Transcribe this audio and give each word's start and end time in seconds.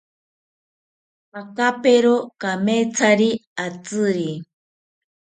Akapero 1.39 2.13
kamethari 2.41 3.29
atziri 3.65 4.29